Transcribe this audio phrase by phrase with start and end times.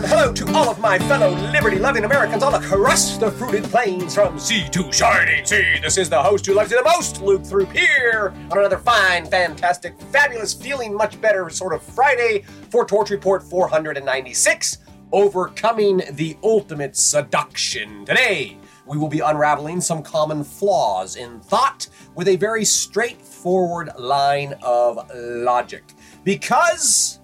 [0.00, 4.14] and hello to all of my fellow liberty loving Americans all across the fruited plains
[4.14, 5.78] from sea to shining sea.
[5.82, 9.26] This is the host who loves you the most, Luke Throop, here on another fine,
[9.26, 14.78] fantastic, fabulous, feeling much better sort of Friday for Torch Report 496
[15.12, 18.06] Overcoming the Ultimate Seduction.
[18.06, 18.56] Today,
[18.86, 24.98] we will be unraveling some common flaws in thought with a very straightforward line of
[25.14, 25.84] logic.
[26.24, 27.20] Because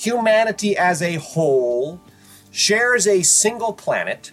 [0.00, 2.00] humanity as a whole
[2.50, 4.32] shares a single planet,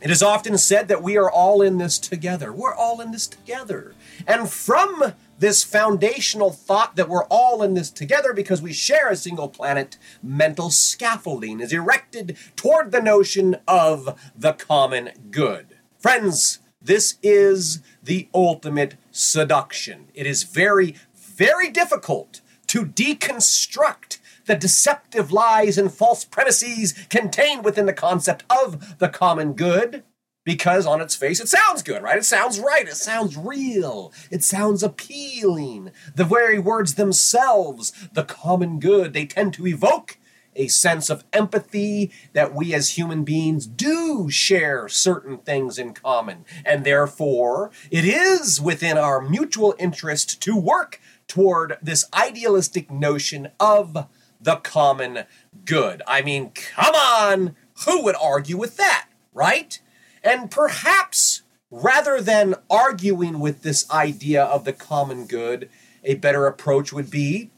[0.00, 2.52] it is often said that we are all in this together.
[2.52, 3.94] We're all in this together.
[4.26, 9.16] And from this foundational thought that we're all in this together because we share a
[9.16, 15.76] single planet, mental scaffolding is erected toward the notion of the common good.
[15.98, 20.06] Friends, this is the ultimate seduction.
[20.14, 24.18] It is very, very difficult to deconstruct
[24.50, 30.02] the deceptive lies and false premises contained within the concept of the common good
[30.44, 32.18] because on its face it sounds good, right?
[32.18, 35.92] It sounds right, it sounds real, it sounds appealing.
[36.16, 40.18] The very words themselves, the common good, they tend to evoke
[40.56, 46.44] a sense of empathy that we as human beings do share certain things in common.
[46.64, 54.08] And therefore, it is within our mutual interest to work toward this idealistic notion of
[54.40, 55.24] the common
[55.64, 56.02] good.
[56.06, 59.78] I mean, come on, who would argue with that, right?
[60.22, 65.68] And perhaps rather than arguing with this idea of the common good,
[66.02, 67.50] a better approach would be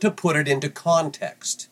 [0.00, 1.68] to put it into context.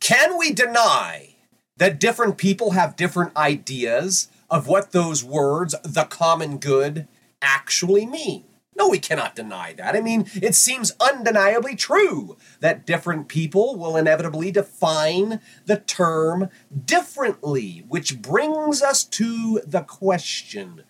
[0.00, 1.34] Can we deny
[1.76, 7.06] that different people have different ideas of what those words, the common good,
[7.40, 8.44] actually mean?
[8.78, 9.96] No, we cannot deny that.
[9.96, 16.48] I mean, it seems undeniably true that different people will inevitably define the term
[16.86, 20.84] differently, which brings us to the question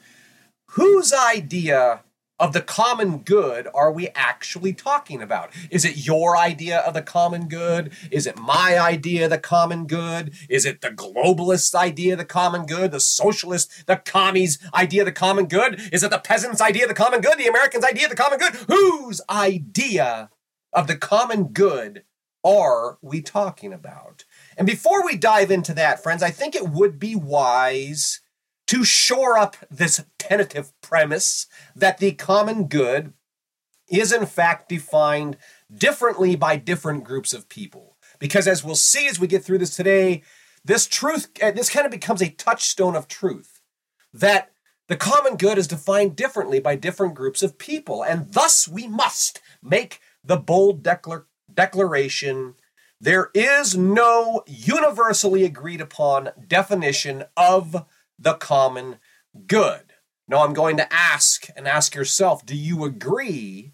[0.72, 2.02] whose idea
[2.38, 5.52] of the common good are we actually talking about?
[5.70, 7.92] Is it your idea of the common good?
[8.10, 10.32] Is it my idea of the common good?
[10.48, 12.92] Is it the globalist idea of the common good?
[12.92, 15.80] The socialist, the commies idea of the common good?
[15.92, 17.38] Is it the peasants' idea of the common good?
[17.38, 18.54] The Americans' idea of the common good?
[18.68, 20.30] Whose idea
[20.72, 22.04] of the common good
[22.44, 24.24] are we talking about?
[24.56, 28.20] And before we dive into that, friends, I think it would be wise
[28.68, 33.12] to shore up this tentative premise that the common good
[33.90, 35.36] is in fact defined
[35.74, 37.96] differently by different groups of people.
[38.18, 40.22] Because as we'll see as we get through this today,
[40.64, 43.60] this truth, uh, this kind of becomes a touchstone of truth
[44.12, 44.50] that
[44.88, 48.02] the common good is defined differently by different groups of people.
[48.02, 52.54] And thus we must make the bold declar- declaration
[53.00, 57.86] there is no universally agreed upon definition of
[58.18, 58.98] the common
[59.46, 59.92] good.
[60.26, 63.72] Now, I'm going to ask and ask yourself do you agree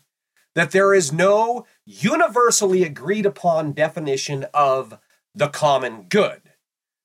[0.54, 4.98] that there is no universally agreed upon definition of
[5.34, 6.42] the common good?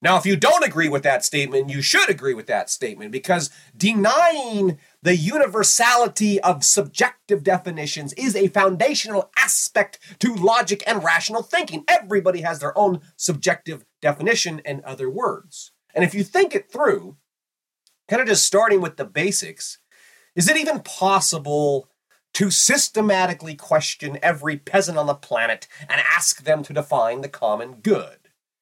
[0.02, 3.50] Now, if you don't agree with that statement, you should agree with that statement because
[3.76, 11.84] denying the universality of subjective definitions is a foundational aspect to logic and rational thinking.
[11.90, 15.72] Everybody has their own subjective definition, in other words.
[15.94, 17.18] And if you think it through,
[18.10, 19.78] kind of just starting with the basics,
[20.36, 21.90] is it even possible
[22.34, 27.76] to systematically question every peasant on the planet and ask them to define the common
[27.76, 28.18] good?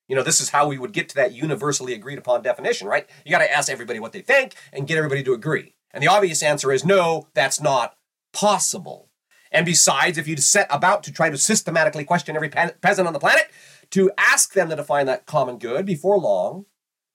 [0.08, 3.10] You know, this is how we would get to that universally agreed upon definition, right?
[3.26, 5.76] You got to ask everybody what they think and get everybody to agree.
[5.92, 7.96] And the obvious answer is no, that's not
[8.34, 9.10] possible.
[9.52, 13.14] And besides, if you set about to try to systematically question every pe- peasant on
[13.14, 13.48] the planet,
[13.92, 16.66] to ask them to define that common good before long,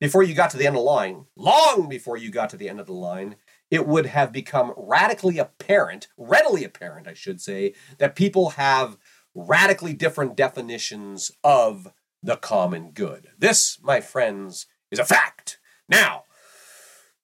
[0.02, 2.68] before you got to the end of the line, long before you got to the
[2.68, 3.36] end of the line,
[3.70, 8.98] it would have become radically apparent, readily apparent, I should say, that people have
[9.32, 13.28] radically different definitions of the common good.
[13.38, 15.60] This, my friends, is a fact.
[15.88, 16.24] Now,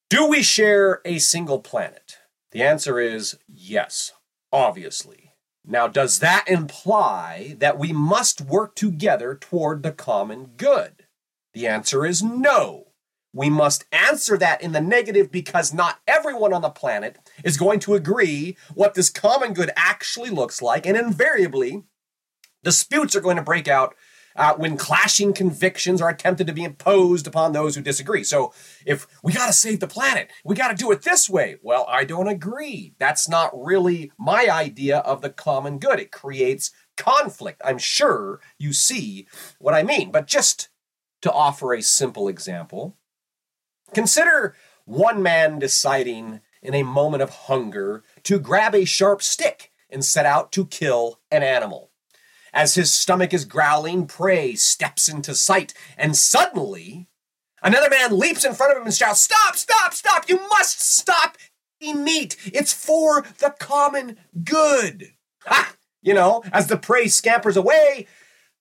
[0.08, 2.18] do we share a single planet?
[2.52, 4.12] The answer is yes,
[4.52, 5.32] obviously.
[5.66, 10.97] Now, does that imply that we must work together toward the common good?
[11.58, 12.92] The answer is no.
[13.32, 17.80] We must answer that in the negative because not everyone on the planet is going
[17.80, 21.82] to agree what this common good actually looks like, and invariably,
[22.62, 23.96] disputes are going to break out
[24.36, 28.22] uh, when clashing convictions are attempted to be imposed upon those who disagree.
[28.22, 28.54] So,
[28.86, 31.56] if we got to save the planet, we got to do it this way.
[31.60, 32.94] Well, I don't agree.
[33.00, 35.98] That's not really my idea of the common good.
[35.98, 37.60] It creates conflict.
[37.64, 39.26] I'm sure you see
[39.58, 40.12] what I mean.
[40.12, 40.68] But just
[41.22, 42.96] to offer a simple example,
[43.94, 44.54] consider
[44.84, 50.26] one man deciding in a moment of hunger to grab a sharp stick and set
[50.26, 51.90] out to kill an animal.
[52.52, 57.08] As his stomach is growling, prey steps into sight, and suddenly,
[57.62, 60.28] another man leaps in front of him and shouts, Stop, stop, stop!
[60.28, 61.36] You must stop
[61.80, 62.36] eating meat!
[62.46, 65.12] It's for the common good!
[65.44, 65.74] Ha!
[66.00, 68.06] You know, as the prey scampers away,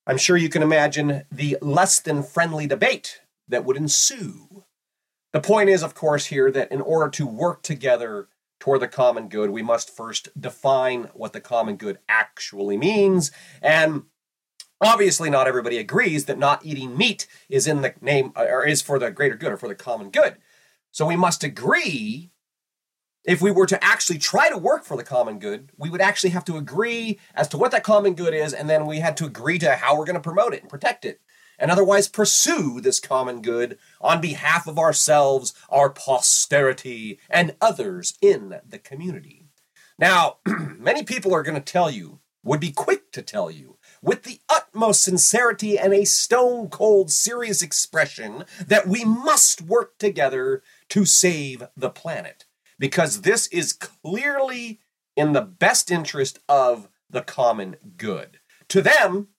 [0.07, 3.19] I'm sure you can imagine the less than friendly debate
[3.49, 4.63] that would ensue.
[5.33, 9.27] The point is, of course, here that in order to work together toward the common
[9.27, 13.31] good, we must first define what the common good actually means.
[13.61, 14.03] And
[14.79, 18.81] obviously, not everybody agrees that not eating meat is in the name uh, or is
[18.81, 20.37] for the greater good or for the common good.
[20.91, 22.31] So we must agree.
[23.27, 26.29] If we were to actually try to work for the common good, we would actually
[26.29, 29.25] have to agree as to what that common good is, and then we had to
[29.25, 31.19] agree to how we're going to promote it and protect it
[31.59, 38.61] and otherwise pursue this common good on behalf of ourselves, our posterity, and others in
[38.65, 39.43] the community.
[39.99, 40.37] Now,
[40.77, 44.39] many people are going to tell you, would be quick to tell you, with the
[44.47, 51.63] utmost sincerity and a stone cold serious expression, that we must work together to save
[51.75, 52.45] the planet.
[52.79, 54.79] Because this is clearly
[55.15, 58.39] in the best interest of the common good.
[58.69, 59.29] To them,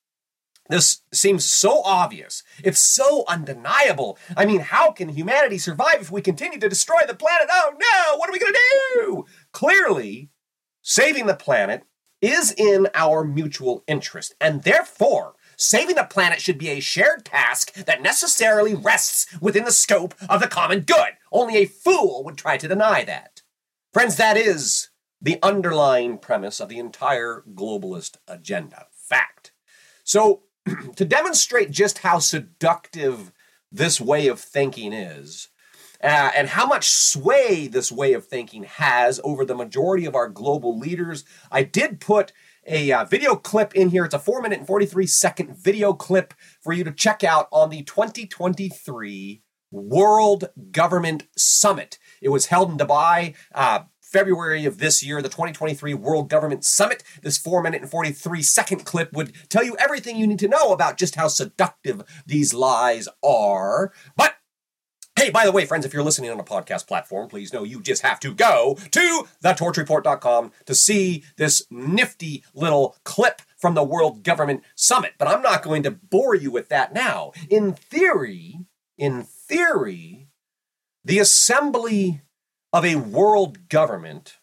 [0.69, 2.43] this seems so obvious.
[2.63, 4.19] It's so undeniable.
[4.37, 7.47] I mean, how can humanity survive if we continue to destroy the planet?
[7.51, 8.59] Oh no, what are we going to
[8.93, 9.25] do?
[9.51, 10.29] Clearly,
[10.81, 11.83] saving the planet
[12.21, 17.73] is in our mutual interest, and therefore, saving the planet should be a shared task
[17.73, 21.17] that necessarily rests within the scope of the common good.
[21.31, 23.41] Only a fool would try to deny that.
[23.93, 24.89] Friends, that is
[25.21, 28.87] the underlying premise of the entire globalist agenda.
[28.93, 29.51] Fact.
[30.03, 30.43] So,
[30.95, 33.33] to demonstrate just how seductive
[33.71, 35.49] this way of thinking is,
[36.03, 40.29] uh, and how much sway this way of thinking has over the majority of our
[40.29, 42.31] global leaders, I did put
[42.65, 44.05] a uh, video clip in here.
[44.05, 47.69] It's a four minute and 43 second video clip for you to check out on
[47.69, 49.41] the 2023
[49.71, 51.99] World Government Summit.
[52.21, 53.35] It was held in Dubai.
[53.53, 57.03] Uh, February of this year, the 2023 World Government Summit.
[57.21, 60.71] This 4 minute and 43 second clip would tell you everything you need to know
[60.71, 63.93] about just how seductive these lies are.
[64.15, 64.35] But
[65.19, 67.81] Hey, by the way, friends, if you're listening on a podcast platform, please know you
[67.81, 74.23] just have to go to thetorchreport.com to see this nifty little clip from the World
[74.23, 75.15] Government Summit.
[75.17, 77.33] But I'm not going to bore you with that now.
[77.49, 78.59] In theory,
[78.97, 80.29] in theory,
[81.03, 82.21] the assembly
[82.71, 84.37] of a world government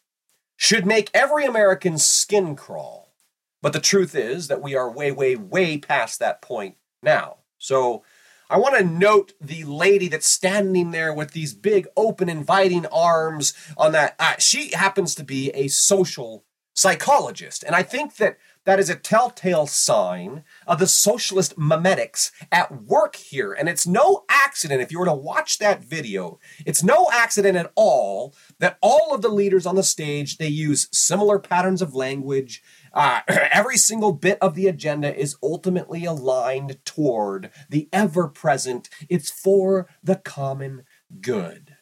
[0.59, 3.15] should make every American skin crawl.
[3.63, 7.39] But the truth is that we are way, way, way past that point now.
[7.57, 8.03] So
[8.49, 13.55] I want to note the lady that's standing there with these big, open, inviting arms
[13.77, 14.15] on that.
[14.19, 17.65] Uh, she happens to be a social psychologist.
[17.65, 23.17] And I think that that is a telltale sign of the socialist memetics at work
[23.17, 23.53] here.
[23.53, 27.73] And it's no accident, if you were to watch that video, it's no accident at
[27.77, 32.63] all that all of the leaders on the stage, they use similar patterns of language.
[32.97, 38.89] Uh, every single bit of the agenda is ultimately aligned toward the ever present.
[39.09, 40.85] It's for the common
[41.21, 41.77] good.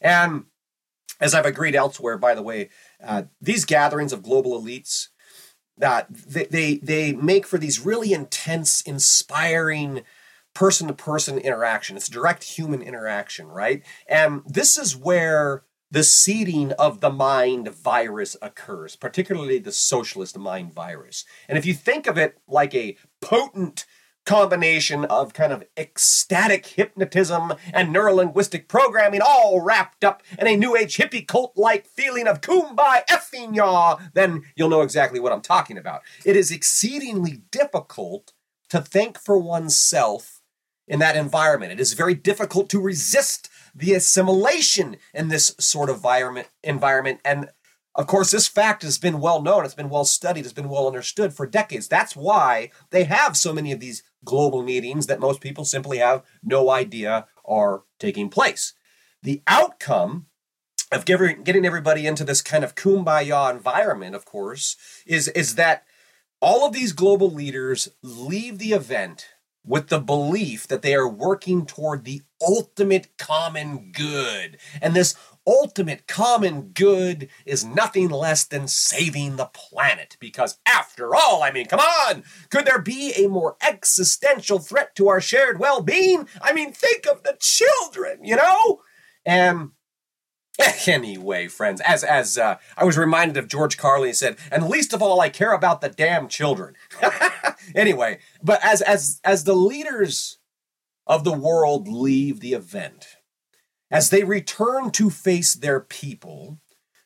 [0.00, 0.44] And
[1.20, 2.70] as I've agreed elsewhere, by the way,
[3.04, 5.08] uh, these gatherings of global elites,
[5.76, 10.02] that they, they they make for these really intense, inspiring
[10.54, 11.96] person to person interaction.
[11.96, 13.82] It's direct human interaction, right?
[14.06, 20.72] And this is where the seeding of the mind virus occurs, particularly the socialist mind
[20.72, 21.24] virus.
[21.48, 23.86] And if you think of it like a potent
[24.26, 30.76] combination of kind of ecstatic hypnotism and neurolinguistic programming all wrapped up in a new
[30.76, 35.40] age hippie cult like feeling of kumbaya effing yaw, then you'll know exactly what I'm
[35.40, 36.02] talking about.
[36.24, 38.32] It is exceedingly difficult
[38.68, 40.40] to think for oneself
[40.86, 41.72] in that environment.
[41.72, 47.50] It is very difficult to resist the assimilation in this sort of environment environment and
[47.96, 50.86] of course, this fact has been well known, it's been well studied, it's been well
[50.86, 51.88] understood for decades.
[51.88, 56.22] That's why they have so many of these global meetings that most people simply have
[56.42, 58.74] no idea are taking place.
[59.22, 60.26] The outcome
[60.92, 65.84] of getting everybody into this kind of kumbaya environment, of course, is, is that
[66.40, 69.26] all of these global leaders leave the event
[69.64, 74.58] with the belief that they are working toward the ultimate common good.
[74.80, 75.14] And this
[75.46, 80.16] ultimate common good is nothing less than saving the planet.
[80.20, 85.08] Because after all, I mean, come on, could there be a more existential threat to
[85.08, 86.28] our shared well being?
[86.40, 88.80] I mean, think of the children, you know?
[89.24, 89.70] And
[90.86, 95.02] Anyway, friends, as as uh, I was reminded of George Carlin said, and least of
[95.02, 96.74] all, I care about the damn children.
[97.74, 100.38] anyway, but as as as the leaders
[101.10, 103.16] of the world leave the event,
[103.90, 106.60] as they return to face their people,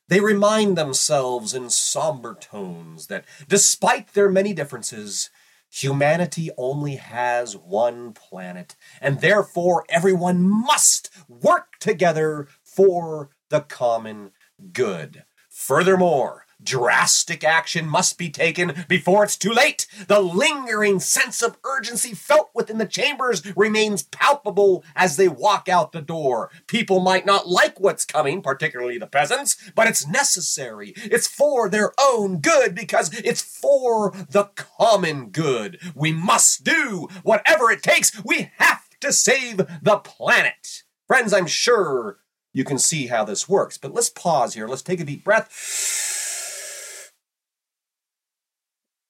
[0.09, 5.31] they remind themselves in somber tones that despite their many differences,
[5.71, 14.33] humanity only has one planet, and therefore everyone must work together for the common
[14.75, 15.25] good.
[15.49, 19.87] Furthermore, drastic action must be taken before it's too late.
[20.09, 25.93] The lingering sense of urgency felt within the chambers remains palpable as they walk out
[25.93, 26.51] the door.
[26.67, 30.95] People might not like what's coming, particularly the peasants, but it's necessary.
[30.97, 35.81] It's for their own good because it's for the common good.
[35.95, 38.25] We must do whatever it takes.
[38.25, 40.83] We have to save the planet.
[41.07, 42.19] Friends, I'm sure
[42.55, 43.77] you can see how this works.
[43.77, 44.67] But let's pause here.
[44.67, 45.51] Let's take a deep breath.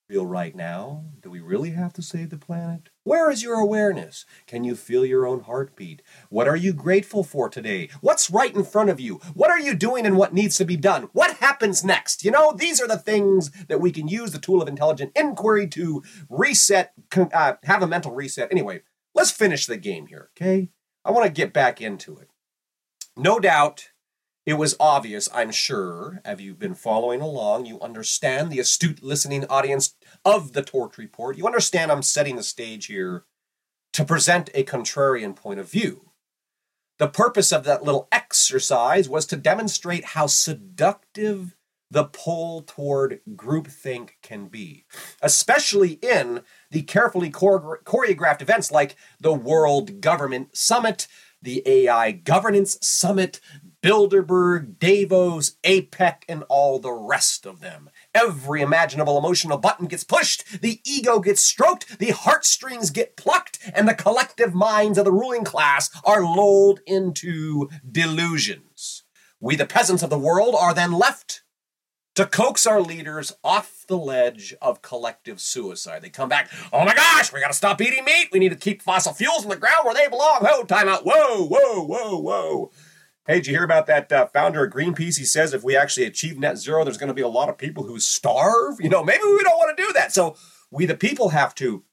[0.07, 1.07] Feel right now?
[1.23, 2.91] Do we really have to save the planet?
[3.05, 4.27] Where is your awareness?
[4.47, 6.03] Can you feel your own heartbeat?
[6.29, 7.89] What are you grateful for today?
[8.03, 9.15] What's right in front of you?
[9.33, 11.09] What are you doing and what needs to be done?
[11.15, 12.23] What happens next?
[12.23, 15.67] You know, these are the things that we can use the tool of intelligent inquiry
[15.69, 18.51] to reset, uh, have a mental reset.
[18.51, 18.83] Anyway,
[19.15, 20.69] let's finish the game here, okay?
[21.03, 22.29] I want to get back into it.
[23.17, 23.89] No doubt
[24.47, 29.47] it was obvious, I'm sure, have you been following along, you understand the astute listening
[29.47, 31.39] audience of the Torch Report.
[31.39, 33.25] You understand I'm setting the stage here
[33.95, 36.11] to present a contrarian point of view.
[36.99, 41.57] The purpose of that little exercise was to demonstrate how seductive
[41.91, 44.85] the pull toward groupthink can be,
[45.23, 51.07] especially in the carefully choreographed events like the World Government Summit,
[51.41, 53.41] the AI Governance Summit,
[53.85, 57.91] Bilderberg, Davos, APEC, and all the rest of them.
[58.15, 63.87] Every imaginable emotional button gets pushed, the ego gets stroked, the heartstrings get plucked, and
[63.87, 69.03] the collective minds of the ruling class are lulled into delusions.
[69.39, 71.43] We, the peasants of the world, are then left
[72.15, 76.01] to coax our leaders off the ledge of collective suicide.
[76.01, 78.29] They come back, oh my gosh, we gotta stop eating meat.
[78.33, 80.39] We need to keep fossil fuels in the ground where they belong.
[80.41, 81.05] Whoa, time out.
[81.05, 82.71] Whoa, whoa, whoa, whoa.
[83.27, 85.17] Hey, did you hear about that uh, founder of Greenpeace?
[85.17, 87.57] He says if we actually achieve net zero, there's going to be a lot of
[87.57, 88.79] people who starve.
[88.81, 90.13] You know, maybe we don't want to do that.
[90.13, 90.37] So
[90.71, 91.85] we, the people, have to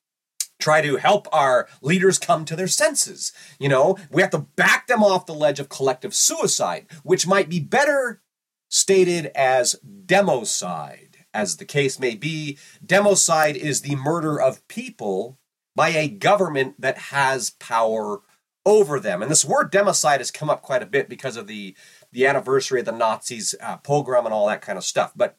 [0.59, 3.31] try to help our leaders come to their senses.
[3.59, 7.47] You know, we have to back them off the ledge of collective suicide, which might
[7.47, 8.21] be better
[8.67, 11.15] stated as democide.
[11.33, 15.39] As the case may be, democide is the murder of people
[15.77, 18.21] by a government that has power
[18.65, 19.21] over them.
[19.21, 21.75] And this word democide has come up quite a bit because of the,
[22.11, 25.13] the anniversary of the Nazis' uh, pogrom and all that kind of stuff.
[25.15, 25.37] But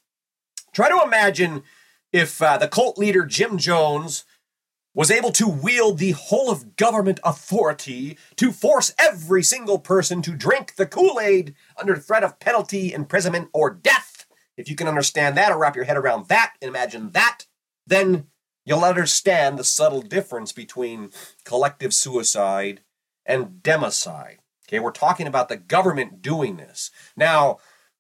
[0.73, 1.62] try to imagine
[2.12, 4.25] if uh, the cult leader Jim Jones
[4.95, 10.37] was able to wield the whole of government authority to force every single person to
[10.37, 14.26] drink the Kool Aid under threat of penalty, imprisonment, or death.
[14.57, 17.47] If you can understand that or wrap your head around that, and imagine that,
[17.87, 18.26] then
[18.67, 21.11] you'll understand the subtle difference between
[21.45, 22.83] collective suicide
[23.26, 24.38] and democide.
[24.69, 26.91] Okay, we're talking about the government doing this.
[27.17, 27.59] Now,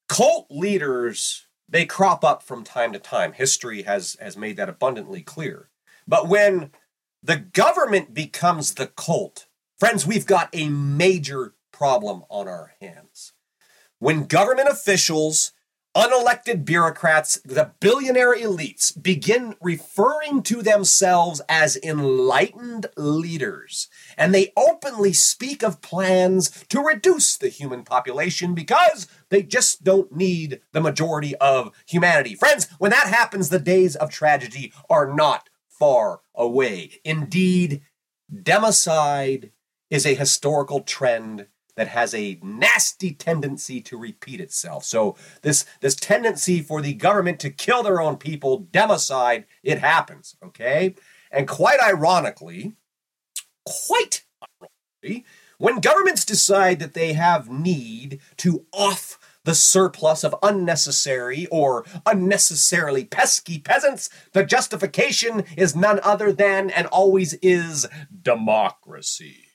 [0.08, 3.32] cult leaders, they crop up from time to time.
[3.32, 5.68] History has, has made that abundantly clear.
[6.06, 6.70] But when
[7.22, 9.46] the government becomes the cult.
[9.78, 13.32] Friends, we've got a major problem on our hands.
[13.98, 15.52] When government officials,
[15.94, 25.12] unelected bureaucrats, the billionaire elites begin referring to themselves as enlightened leaders, and they openly
[25.12, 31.34] speak of plans to reduce the human population because they just don't need the majority
[31.36, 32.34] of humanity.
[32.34, 37.00] Friends, when that happens, the days of tragedy are not far away.
[37.04, 37.82] Indeed,
[38.32, 39.50] democide
[39.90, 44.84] is a historical trend that has a nasty tendency to repeat itself.
[44.84, 50.36] So this this tendency for the government to kill their own people, democide, it happens,
[50.44, 50.94] okay?
[51.30, 52.74] And quite ironically,
[53.64, 55.24] quite ironically,
[55.58, 63.04] when governments decide that they have need to off the surplus of unnecessary or unnecessarily
[63.04, 67.88] pesky peasants, the justification is none other than and always is
[68.22, 69.51] democracy.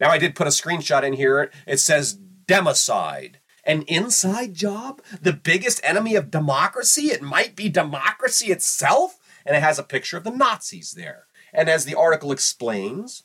[0.00, 1.50] Now, I did put a screenshot in here.
[1.66, 3.36] It says democide.
[3.64, 5.02] An inside job?
[5.20, 7.06] The biggest enemy of democracy?
[7.06, 9.18] It might be democracy itself?
[9.44, 11.26] And it has a picture of the Nazis there.
[11.52, 13.24] And as the article explains,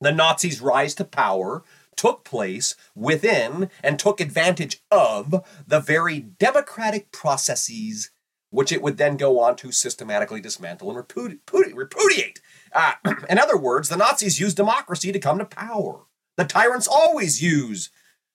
[0.00, 1.62] the Nazis' rise to power
[1.96, 8.10] took place within and took advantage of the very democratic processes
[8.50, 12.40] which it would then go on to systematically dismantle and repudi- repudiate.
[12.74, 12.94] Uh,
[13.30, 16.00] in other words, the Nazis used democracy to come to power.
[16.36, 17.90] The tyrants always use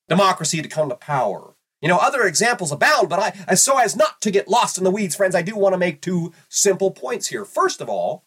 [0.07, 1.55] democracy to come to power.
[1.81, 4.91] You know, other examples abound, but I, so as not to get lost in the
[4.91, 7.45] weeds, friends, I do want to make two simple points here.
[7.45, 8.25] First of all,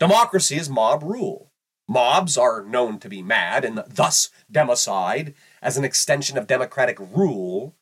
[0.00, 1.52] democracy is mob rule.
[1.88, 7.76] Mobs are known to be mad, and thus democide, as an extension of democratic rule,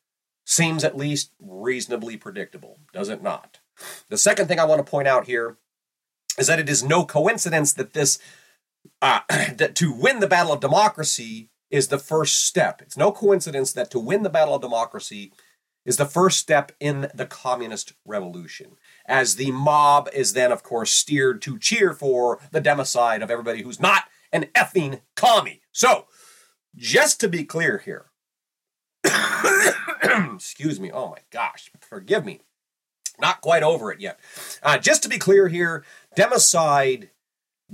[0.44, 3.58] seems at least reasonably predictable, does it not?
[4.08, 5.56] The second thing I want to point out here
[6.38, 8.18] is that it is no coincidence that this
[9.02, 12.80] uh, that to win the battle of democracy is the first step.
[12.82, 15.32] It's no coincidence that to win the battle of democracy
[15.84, 18.72] is the first step in the communist revolution.
[19.06, 23.62] As the mob is then, of course, steered to cheer for the democide of everybody
[23.62, 25.62] who's not an effing commie.
[25.72, 26.06] So,
[26.74, 28.06] just to be clear here,
[30.34, 32.40] excuse me, oh my gosh, forgive me,
[33.20, 34.18] not quite over it yet.
[34.62, 35.84] Uh, just to be clear here,
[36.16, 37.10] democide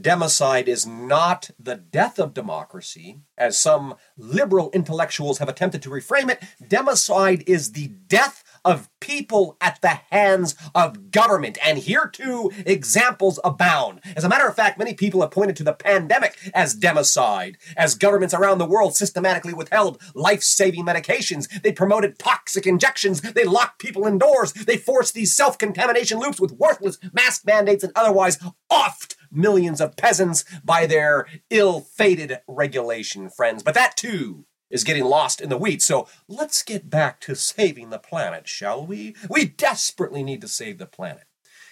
[0.01, 6.31] Democide is not the death of democracy, as some liberal intellectuals have attempted to reframe
[6.31, 6.43] it.
[6.63, 11.59] Democide is the death of people at the hands of government.
[11.65, 14.01] And here too, examples abound.
[14.17, 17.95] As a matter of fact, many people have pointed to the pandemic as democide, as
[17.95, 21.49] governments around the world systematically withheld life saving medications.
[21.63, 23.21] They promoted toxic injections.
[23.21, 24.53] They locked people indoors.
[24.53, 28.39] They forced these self contamination loops with worthless mask mandates and otherwise
[28.71, 33.63] offed millions of peasants by their ill fated regulation, friends.
[33.63, 35.85] But that too is getting lost in the weeds.
[35.85, 39.15] So let's get back to saving the planet, shall we?
[39.29, 41.25] We desperately need to save the planet.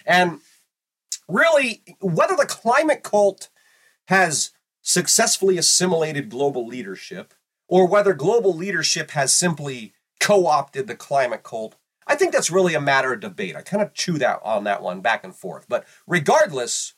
[0.07, 0.41] And
[1.27, 3.49] really, whether the climate cult
[4.09, 4.51] has
[4.83, 7.35] successfully assimilated global leadership
[7.67, 12.75] or whether global leadership has simply co opted the climate cult, I think that's really
[12.75, 13.57] a matter of debate.
[13.57, 15.67] I kind of chew that on that one back and forth.
[15.69, 16.95] But regardless,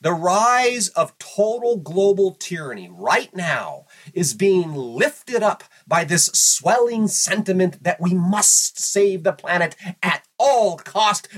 [0.00, 7.08] the rise of total global tyranny right now is being lifted up by this swelling
[7.08, 11.28] sentiment that we must save the planet at all cost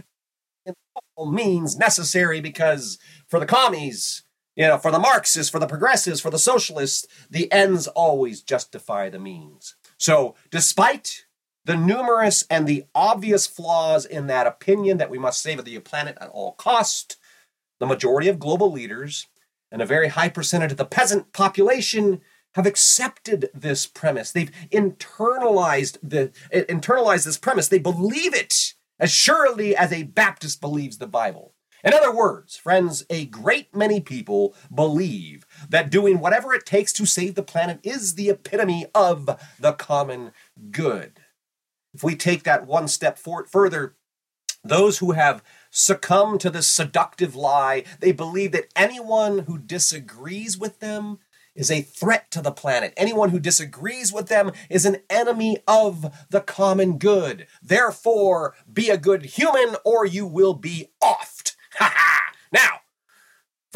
[0.64, 0.74] and
[1.14, 2.98] all means necessary because
[3.28, 4.22] for the commies,
[4.56, 9.08] you know, for the Marxists, for the progressives, for the socialists, the ends always justify
[9.08, 9.76] the means.
[9.98, 11.26] So, despite
[11.64, 16.16] the numerous and the obvious flaws in that opinion that we must save the planet
[16.20, 17.16] at all cost,
[17.80, 19.26] the majority of global leaders
[19.70, 22.20] and a very high percentage of the peasant population
[22.56, 24.32] have accepted this premise.
[24.32, 27.68] They've internalized the eh, internalized this premise.
[27.68, 31.52] They believe it as surely as a Baptist believes the Bible.
[31.84, 37.04] In other words, friends, a great many people believe that doing whatever it takes to
[37.04, 40.32] save the planet is the epitome of the common
[40.70, 41.20] good.
[41.92, 43.94] If we take that one step further,
[44.64, 47.84] those who have succumbed to this seductive lie.
[48.00, 51.18] They believe that anyone who disagrees with them
[51.56, 52.94] is a threat to the planet.
[52.96, 57.46] Anyone who disagrees with them is an enemy of the common good.
[57.62, 61.54] Therefore, be a good human or you will be offed.
[61.78, 62.22] Ha ha!
[62.50, 62.80] Now,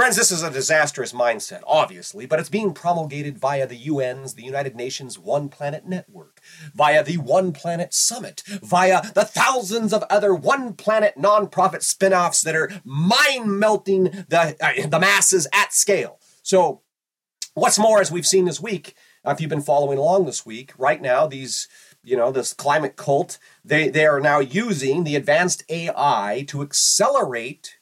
[0.00, 4.42] Friends, this is a disastrous mindset, obviously, but it's being promulgated via the UN's, the
[4.42, 6.40] United Nations One Planet Network,
[6.74, 12.40] via the One Planet Summit, via the thousands of other One Planet nonprofit spin offs
[12.40, 16.18] that are mind melting the, uh, the masses at scale.
[16.42, 16.80] So,
[17.54, 21.00] what's more, as we've seen this week, if you've been following along this week, right
[21.00, 21.68] now, these
[22.02, 27.78] you know this climate cult they they are now using the advanced ai to accelerate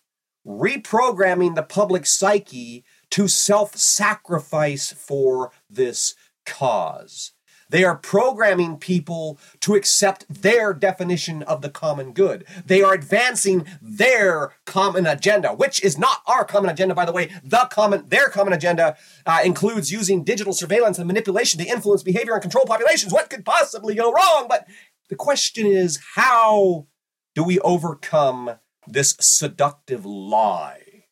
[0.47, 7.33] reprogramming the public psyche to self sacrifice for this cause.
[7.71, 12.45] They are programming people to accept their definition of the common good.
[12.65, 17.31] They are advancing their common agenda, which is not our common agenda, by the way.
[17.45, 22.33] The common, their common agenda uh, includes using digital surveillance and manipulation to influence behavior
[22.33, 23.13] and control populations.
[23.13, 24.47] What could possibly go wrong?
[24.49, 24.67] But
[25.09, 26.87] the question is, how
[27.35, 28.59] do we overcome
[28.93, 31.05] this seductive lie.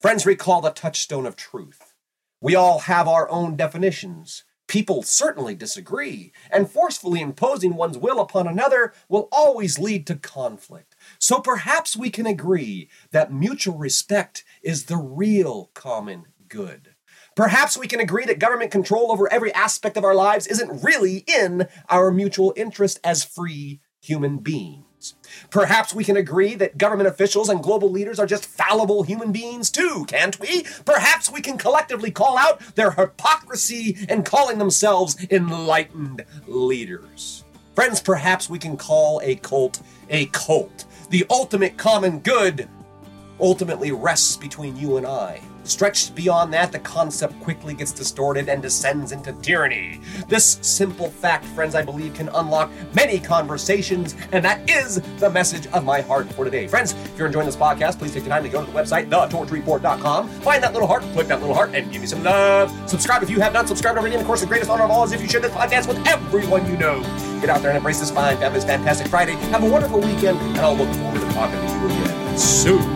[0.00, 1.94] Friends, recall the touchstone of truth.
[2.40, 4.44] We all have our own definitions.
[4.66, 10.96] People certainly disagree, and forcefully imposing one's will upon another will always lead to conflict.
[11.18, 16.94] So perhaps we can agree that mutual respect is the real common good.
[17.36, 21.24] Perhaps we can agree that government control over every aspect of our lives isn't really
[21.26, 24.83] in our mutual interest as free human beings.
[25.50, 29.70] Perhaps we can agree that government officials and global leaders are just fallible human beings
[29.70, 30.64] too, can't we?
[30.84, 37.44] Perhaps we can collectively call out their hypocrisy in calling themselves enlightened leaders.
[37.74, 40.84] Friends, perhaps we can call a cult a cult.
[41.10, 42.68] The ultimate common good
[43.40, 45.40] ultimately rests between you and I.
[45.64, 50.00] Stretched beyond that, the concept quickly gets distorted and descends into tyranny.
[50.28, 55.66] This simple fact, friends, I believe can unlock many conversations, and that is the message
[55.68, 56.68] of my heart for today.
[56.68, 59.08] Friends, if you're enjoying this podcast, please take the time to go to the website,
[59.08, 62.70] thetorchreport.com, find that little heart, click that little heart, and give me some love.
[62.88, 65.04] Subscribe if you have not subscribed already, and of course, the greatest honor of all
[65.04, 67.00] is if you share this podcast with everyone you know.
[67.40, 69.32] Get out there and embrace this fine, fabulous, fantastic Friday.
[69.32, 72.93] Have a wonderful weekend, and I'll look forward to talking to you again soon.